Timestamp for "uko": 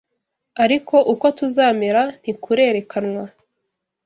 1.13-1.25